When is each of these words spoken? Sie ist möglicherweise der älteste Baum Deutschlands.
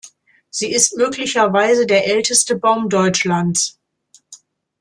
Sie 0.49 0.71
ist 0.71 0.97
möglicherweise 0.97 1.85
der 1.85 2.07
älteste 2.07 2.55
Baum 2.55 2.89
Deutschlands. 2.89 3.79